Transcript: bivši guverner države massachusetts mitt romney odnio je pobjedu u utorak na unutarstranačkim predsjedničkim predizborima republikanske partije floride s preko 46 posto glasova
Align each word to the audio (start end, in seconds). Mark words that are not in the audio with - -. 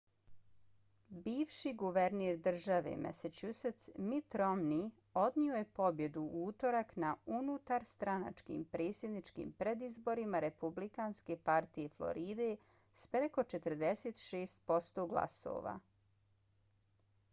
bivši 1.25 1.71
guverner 1.79 2.37
države 2.47 2.93
massachusetts 3.01 3.89
mitt 4.05 4.35
romney 4.41 4.85
odnio 5.23 5.59
je 5.59 5.67
pobjedu 5.81 6.23
u 6.37 6.39
utorak 6.45 6.93
na 7.03 7.11
unutarstranačkim 7.39 8.63
predsjedničkim 8.71 9.51
predizborima 9.61 10.41
republikanske 10.47 11.37
partije 11.51 11.91
floride 11.99 12.47
s 13.03 13.07
preko 13.17 13.45
46 13.53 14.57
posto 14.73 15.07
glasova 15.15 15.75